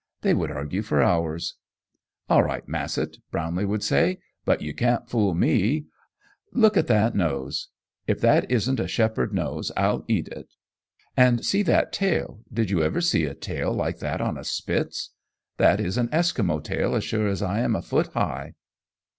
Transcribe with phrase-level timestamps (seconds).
[0.21, 1.57] They would argue for hours.
[2.27, 5.77] "All right, Massett," Brownlee would say, "but you can't fool me.
[5.77, 5.81] I
[6.59, 7.67] Look at that nose!
[8.07, 10.49] If that isn't a Shepherd nose, I'll eat it.
[11.15, 12.39] And see that tail!
[12.51, 15.11] Did you ever see a tail like that on a Spitz?
[15.57, 18.55] That is an Eskimo tail as sure as I am a foot high."